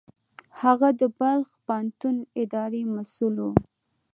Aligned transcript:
هغه 0.61 0.89
د 0.99 1.01
بلخ 1.19 1.47
پوهنتون 1.65 2.15
اداري 2.41 2.83
مسوول 2.95 3.35
و. 3.43 3.47